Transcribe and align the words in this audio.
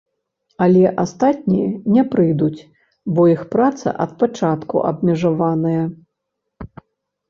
Але 0.65 0.93
астатнія 1.03 1.67
не 1.99 2.03
прыйдуць, 2.15 2.65
бо 3.13 3.29
іх 3.35 3.47
праца 3.55 3.97
ад 4.09 4.19
пачатку 4.25 4.77
абмежаваная. 4.93 5.83